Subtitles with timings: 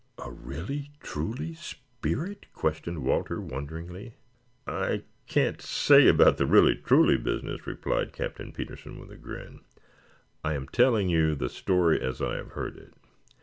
[0.17, 4.15] "A really, truly spirit?" questioned Walter wonderingly.
[4.65, 9.59] "I can't say about the really truly business," replied Captain Petersen, with a grin.
[10.43, 12.95] "I am telling you the story as I have heard it.